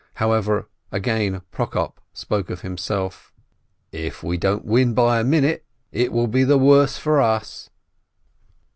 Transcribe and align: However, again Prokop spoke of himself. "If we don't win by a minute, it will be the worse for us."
However, 0.15 0.67
again 0.91 1.43
Prokop 1.51 1.99
spoke 2.11 2.49
of 2.49 2.61
himself. 2.61 3.31
"If 3.91 4.23
we 4.23 4.35
don't 4.35 4.65
win 4.65 4.95
by 4.95 5.19
a 5.19 5.23
minute, 5.23 5.63
it 5.91 6.11
will 6.11 6.25
be 6.25 6.43
the 6.43 6.57
worse 6.57 6.97
for 6.97 7.21
us." 7.21 7.69